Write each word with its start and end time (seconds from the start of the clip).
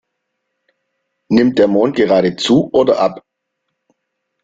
Nimmt 1.29 1.59
der 1.59 1.67
Mond 1.67 1.95
gerade 1.95 2.35
zu 2.35 2.71
oder 2.73 2.99
ab? 3.01 3.21